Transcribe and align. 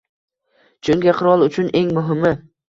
Chunki 0.87 1.13
qirol 1.19 1.45
uchun 1.49 1.71
eng 1.83 1.93
muhimi— 1.99 2.35